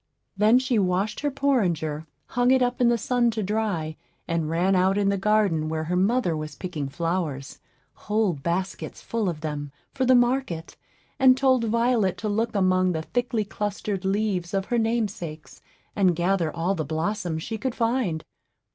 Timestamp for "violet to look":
11.65-12.55